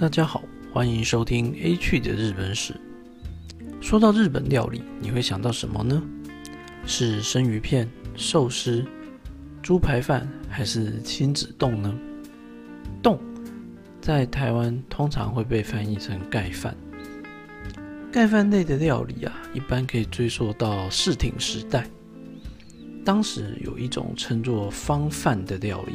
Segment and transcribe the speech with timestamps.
[0.00, 2.74] 大家好，欢迎收听 A 去的日本史。
[3.82, 6.02] 说到日本料理，你会想到什么呢？
[6.86, 8.82] 是生鱼片、寿司、
[9.62, 11.94] 猪排饭，还是亲子冻呢？
[13.02, 13.20] 冻
[14.00, 16.74] 在台湾通常会被翻译成盖饭。
[18.10, 21.86] 盖饭类的料理啊，一般可以追溯到室町时代。
[23.04, 25.92] 当时有一种称作方饭的料理，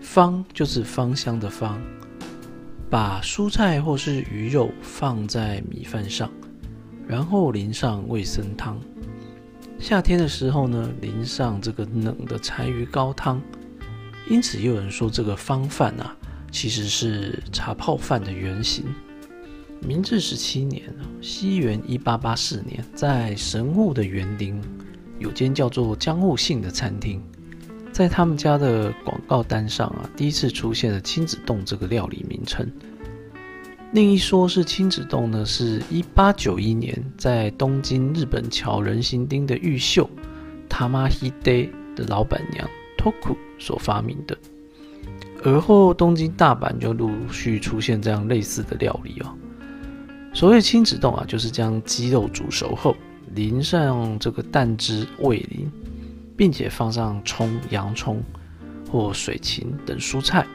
[0.00, 1.80] 方就是芳香的芳，
[2.90, 6.30] 把蔬菜或是鱼肉放在米饭上，
[7.06, 8.80] 然后淋上味噌汤。
[9.78, 13.40] 夏天的时候呢，淋上这个冷的柴鱼高汤。
[14.28, 16.16] 因此，有人说这个方饭啊，
[16.50, 18.84] 其实是茶泡饭的原型。
[19.80, 20.82] 明治十七年，
[21.20, 24.60] 西元一八八四年，在神户的园林。
[25.18, 27.20] 有间叫做江户信的餐厅，
[27.98, 32.64] 在他们家的广告单上啊，第一次出现了亲子冻这个料理名称。
[33.90, 40.08] 另一说是亲子冻呢，是一八九一年在东京日本桥人形町的玉秀
[40.68, 44.38] Tamahide 的老板娘 Toku 所发明的。
[45.42, 49.34] 而后东京、大阪就陆续出现这样类似的料理哦。
[50.32, 52.96] 所谓亲子冻啊，就是将鸡肉煮熟后。
[53.34, 55.68] 淋上这个蛋汁味淋，
[56.38, 58.22] 并且放上葱、洋葱
[58.88, 60.46] 或水芹等蔬菜，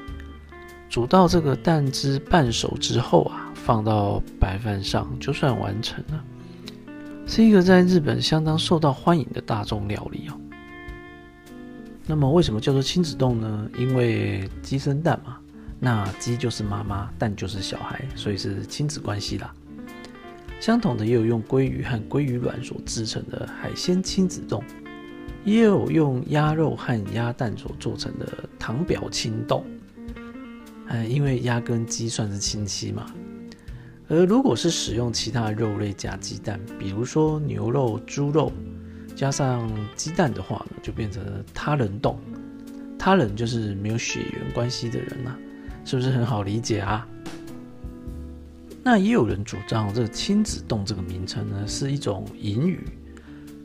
[0.89, 6.23] 煮到这个蛋汁半熟之后啊，放到白饭上就算完成了，
[7.27, 10.39] 是一个在日本相当受到欢迎的大众料理哦。
[12.07, 13.69] 那么为什么叫做亲子冻呢？
[13.77, 15.37] 因为鸡生蛋嘛，
[15.81, 19.53] 那鸡就是妈妈，蛋就是小孩，所以是亲子关系啦。
[20.61, 24.63] 相同的也有用鲑鱼和鲑鱼卵所制成的海鲜亲子冻，
[25.45, 29.65] 也有用鸭肉和鸭蛋所做成的糖表亲冻。
[30.87, 33.05] 嗯，因为鸭跟鸡算是亲戚嘛。
[34.09, 38.51] 而如果是使用其他肉类加鸡蛋，比如说牛肉、猪肉
[39.15, 42.17] 加上鸡蛋的话，就变成他人冻。
[42.99, 45.35] 他人就是没有血缘关系的人呐，
[45.83, 47.07] 是不是很好理解啊？
[48.83, 52.85] 那也有人主张，这个亲子冻这个名称呢，是一种隐语。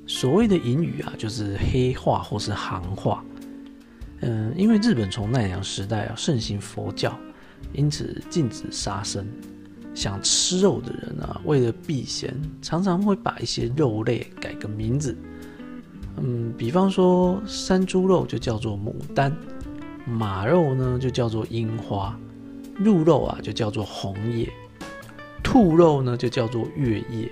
[0.08, 3.22] 所谓的隐语啊，就是黑话或是行话。
[4.20, 7.16] 嗯，因为日本从奈良时代啊盛行佛教，
[7.72, 9.24] 因此禁止杀生。
[9.94, 15.16] 想吃肉的人啊，为了避嫌，常常会把一些肉类改个名字。
[16.16, 19.36] 嗯，比方说山猪肉就叫做牡丹，
[20.06, 22.19] 马肉呢就叫做樱花，
[22.78, 24.48] 鹿肉啊就叫做红叶。
[25.42, 27.30] 兔肉呢，就叫做月夜。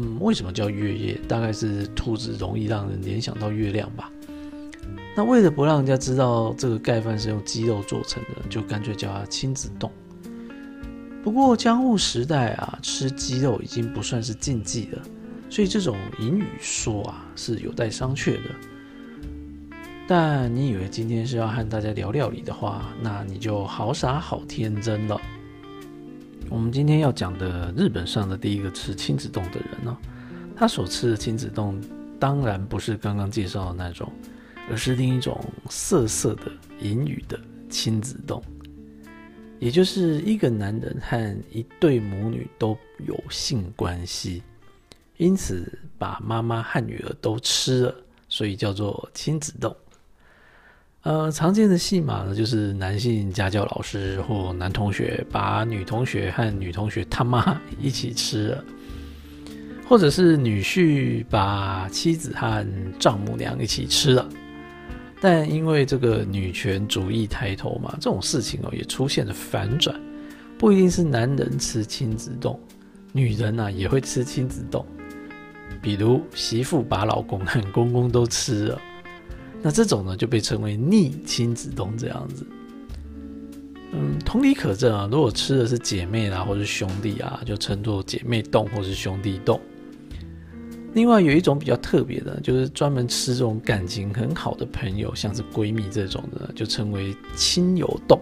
[0.00, 1.20] 嗯，为什么叫月夜？
[1.26, 4.10] 大概是兔子容易让人联想到月亮吧。
[5.16, 9.90] 那为了不让人家知道这个盖饭是用鸡肉做成的，就干脆叫它亲子冻。
[11.24, 15.02] 不过江户时代啊，吃鸡肉已经不算是禁忌了，
[15.50, 18.50] 所以这种隐语说啊是有待商榷的。
[20.06, 25.20] 但你以为今天是要和大家聊料理的话，那你就好傻好天真了。
[26.50, 29.96] 我们今天要讲的日本上的第一个吃亲子冻的人呢，
[30.56, 31.80] 他所吃的亲子冻
[32.18, 34.10] 当然不是刚刚介绍的那种，
[34.70, 35.38] 而是另一种
[35.68, 36.50] 色色的
[36.80, 37.38] 隐语的
[37.68, 38.42] 亲子冻，
[39.58, 42.76] 也就是一个男人和一对母女都
[43.06, 44.42] 有性关系，
[45.16, 47.94] 因此把妈妈和女儿都吃了，
[48.28, 49.74] 所以叫做亲子冻。
[51.08, 58.64] 呃，常见的戏码呢，就是男性家教老师或男同学把女同学和女同学他妈一起吃了，
[59.88, 62.66] 或者是女婿把妻子和
[62.98, 64.28] 丈母娘一起吃了。
[65.18, 69.98] 但因为这个女权主义抬头嘛，这种事情哦也出现了反转，
[70.58, 72.60] 不一定是男人吃亲子冻，
[73.12, 74.84] 女人呢也会吃亲子冻，
[75.80, 78.78] 比如媳妇把老公和公公都吃了。
[79.62, 82.46] 那这种呢，就被称为逆亲子冻这样子。
[83.92, 89.60] 嗯，同理可证啊，如果吃的是姐妹啊，或是兄弟啊，就称作姐妹冻或是兄弟冻。
[90.94, 98.20] 另外有一种比较特别的，就是专门吃这种感情很好的朋友，像是闺蜜这种的，就称为亲友冻。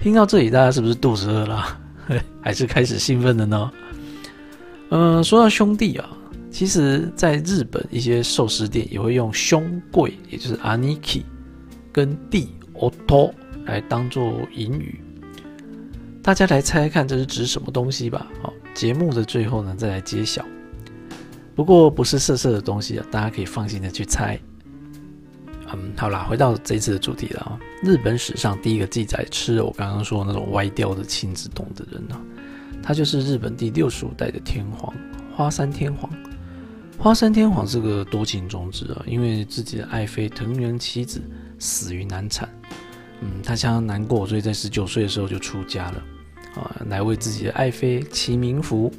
[0.00, 1.80] 听到这里，大家是不是肚子饿了？
[2.42, 3.72] 还是开始兴奋了呢？
[4.90, 6.10] 嗯，说到兄弟啊。
[6.50, 11.22] 其实，在日本一些寿司店也会用兄贵，也就是 aniki，
[11.92, 13.32] 跟弟 oto
[13.64, 15.00] 来当做引语。
[16.22, 18.26] 大家来猜猜看，这是指什么东西吧？
[18.42, 20.44] 好，节目的最后呢，再来揭晓。
[21.54, 24.38] 不过不是色色的东西啊，大家可以放心的去猜。
[25.72, 27.58] 嗯，好啦，回到这次的主题了啊。
[27.82, 32.20] 日本史上第一个记载吃我刚刚说那种歪掉的亲子冻的人呢，
[32.82, 34.92] 他就是日本第六十五代的天皇
[35.34, 36.10] 花山天皇。
[37.02, 41.18] 花山天皇是个多情种子啊，因为自己的爱妃藤原妻子
[41.58, 42.46] 死于难产，
[43.22, 46.02] 嗯，他相当难过，所以在十九岁的时候就出家了
[46.56, 48.92] 啊，来为自己的爱妃祈冥福。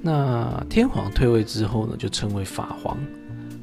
[0.00, 2.96] 那天皇退位之后呢，就称为法皇。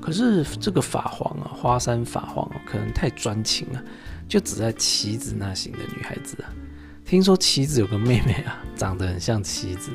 [0.02, 3.82] 可是这个法皇啊，花山法皇可能太专情了，
[4.28, 6.52] 就只爱棋子那型的女孩子啊。
[7.06, 9.90] 听说棋子有个妹妹啊，长得很像棋子。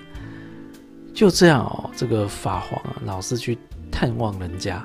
[1.14, 3.58] 就这样哦，这个法皇啊，老是去
[3.90, 4.84] 探望人家，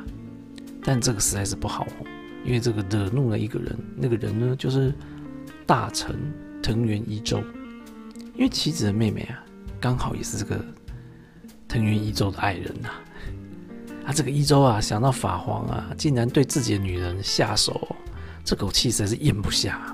[0.84, 2.08] 但这个实在是不好哦，
[2.44, 4.94] 因为这个惹怒了一个人，那个人呢就是
[5.66, 6.16] 大臣
[6.62, 7.42] 藤原一周。
[8.36, 9.44] 因为棋子的妹妹啊，
[9.80, 10.64] 刚好也是这个。
[11.68, 12.90] 藤原一周的爱人呐，
[14.06, 17.96] 啊，这个一周啊，想到法皇啊，竟然对自己的女人下手，
[18.46, 19.94] 这口气实在是咽不下，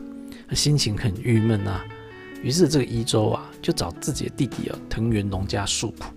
[0.51, 1.83] 心情很郁闷啊。
[2.43, 6.13] 于是这个一周啊，就找自己的弟弟啊，藤原龙家诉苦。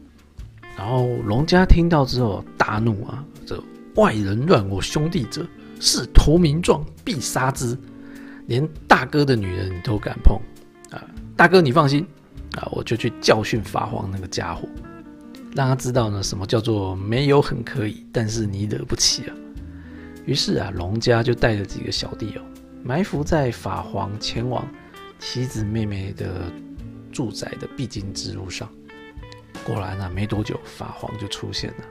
[0.77, 3.63] 然后龙家听到之后大怒啊，这
[3.95, 5.47] 外人乱我兄弟者，
[5.81, 7.79] 是投名状，必杀之。
[8.47, 10.37] 连大哥的女人你都敢碰
[10.91, 11.01] 啊，
[11.37, 12.07] 大哥你放心
[12.57, 14.69] 啊，我就去教训法皇那个家伙。
[15.55, 19.35] 让他知道呢，什么叫做没有很可以，但是你惹不起啊。
[20.27, 22.43] 于是啊，龙家就带着几个小弟哦，
[22.83, 24.69] 埋伏在法皇前往
[25.21, 26.53] 妻子妹妹的
[27.13, 28.69] 住宅的必经之路上。
[29.65, 31.85] 果然啊，没多久法皇就出现了。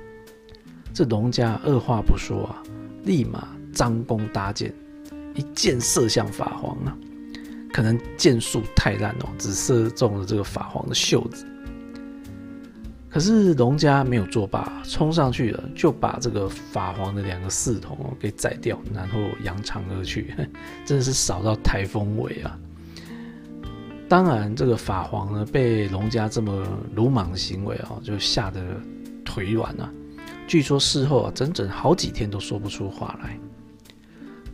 [0.94, 2.62] 这龙家二话不说啊，
[3.04, 4.74] 立马张弓搭箭，
[5.34, 6.96] 一箭射向法皇啊。
[7.74, 11.44] 可能箭术太烂哦，只射中了这个法皇的袖子。
[13.10, 20.34] 可是龙家没有作罢，冲上去了，就把这个法皇的两个侍童哦给宰掉，然后扬长而去，
[20.86, 22.58] 真的是扫到台风尾啊！
[24.14, 28.62] 当然，这个法皇呢被龙家这么鲁莽的行为啊，就吓得
[29.26, 29.92] 腿软了。
[30.48, 33.36] 据说事后啊，整整好几天都说不出话来。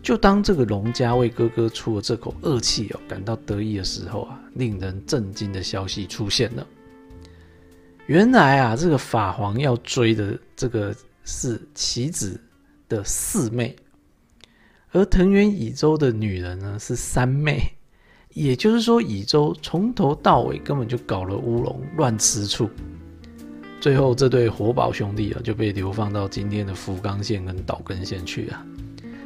[0.01, 6.65] 就当这个龙家为哥哥出了这口恶气哦感到得意的时候啊，令人震惊的消息出现了。
[8.05, 10.95] 原来啊，这个法皇要追的这个
[11.25, 12.39] 是棋子
[12.87, 13.75] 的四妹，
[14.93, 17.73] 而藤原乙周的女人呢是三妹，
[18.33, 22.69] 也就是说，乙周从头到尾根本就搞了乌龙，乱吃醋。
[23.81, 28.65] 最后，这对活宝兄弟啊就被流放到今天的福冈县跟岛根县去啊。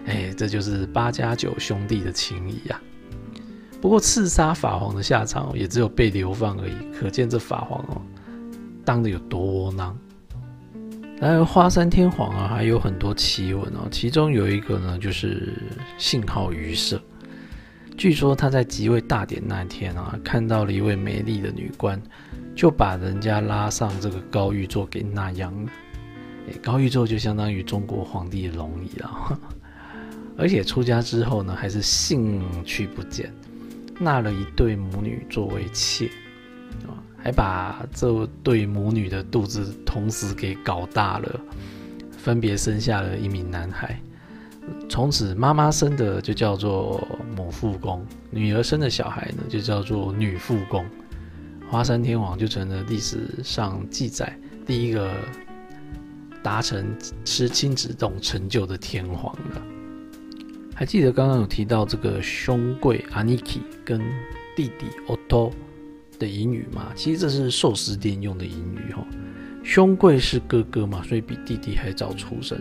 [0.06, 2.82] 哎，这就是八加九兄弟的情谊啊。
[3.82, 8.02] 不过，刺杀法皇的下场也只有被流放而已，可见这法皇哦。
[8.86, 9.98] 当的有多窝囊？
[11.20, 13.88] 然而花山天皇啊，还有很多奇闻哦。
[13.92, 15.54] 其中有一个呢，就是
[15.98, 17.02] 信号于色。
[17.98, 22.02] 据说他在即位大典那天啊，看到了一位美丽的女官，
[22.56, 25.72] 就把人家拉上这个高玉座给纳央了。
[26.62, 29.40] 高玉座就相当于中国皇帝的龙椅了。
[30.38, 33.32] 而且出家之后呢，还是兴趣不减，
[34.00, 36.08] 纳了一对母女作为妾。
[36.88, 41.40] 啊还把这对母女的肚子同时给搞大了，
[42.12, 43.98] 分别生下了一名男孩。
[44.90, 47.06] 从此，妈妈生的就叫做
[47.36, 50.86] 母父宫，女儿生的小孩呢就叫做女父宫。
[51.70, 55.12] 花山天皇就成了历史上记载第一个
[56.42, 59.62] 达成吃亲子冻成就的天皇了。
[60.76, 64.00] 还记得刚刚有提到这个兄贵阿尼基跟
[64.56, 65.52] 弟弟 Otto。
[66.20, 69.04] 的隐语吗，其实这是寿司店用的隐语哈。
[69.64, 72.58] 兄贵是哥哥嘛，所以比弟弟还早出生。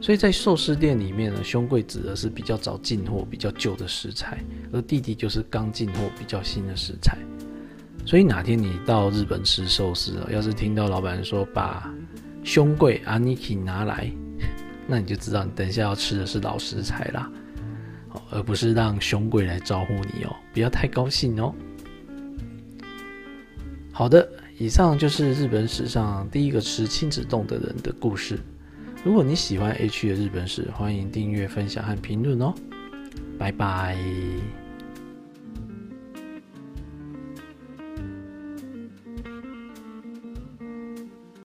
[0.00, 4.38] 所以在寿司店里面呢，兄贵指的是比较早进货、比较旧的食材，
[4.72, 7.18] 而弟弟就是刚进货、比较新的食材。
[8.06, 11.92] 所以哪天你到日本吃寿司啊，要是听到老板说把
[12.42, 14.10] 兄贵阿尼基拿来，
[14.86, 17.30] 那你就知道你等一下要吃的是老食材啦，
[18.30, 21.52] 而不是让兄贵来招呼你哦，不要太高兴哦。
[23.92, 24.26] 好的，
[24.58, 28.38] 以上就是日本史上第一个吃亲子冻的人的故事。
[29.04, 32.52] 如果你喜欢 H 的日本史，欢迎订阅、分享和评论哦。
[33.38, 33.96] 拜拜。